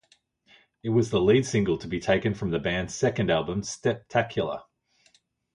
It 0.81 0.89
was 0.89 1.11
the 1.11 1.21
lead 1.21 1.45
single 1.45 1.77
to 1.77 1.87
be 1.87 1.99
taken 1.99 2.33
from 2.33 2.49
the 2.49 2.57
band's 2.57 2.95
second 2.95 3.29
album 3.29 3.61
"Steptacular". 3.61 4.63